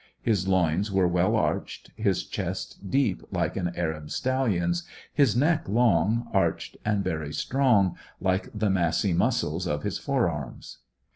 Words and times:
His 0.23 0.47
loins 0.47 0.91
were 0.91 1.07
well 1.07 1.35
arched, 1.35 1.91
his 1.95 2.25
chest 2.25 2.89
deep, 2.89 3.21
like 3.29 3.55
an 3.55 3.71
Arab 3.75 4.09
stallion's, 4.09 4.81
his 5.13 5.35
neck 5.35 5.69
long, 5.69 6.27
arched, 6.33 6.75
and 6.83 7.03
very 7.03 7.31
strong, 7.31 7.95
like 8.19 8.49
the 8.51 8.71
massy 8.71 9.13
muscles 9.13 9.67
of 9.67 9.83
his 9.83 9.99
fore 9.99 10.27
arms. 10.27 10.79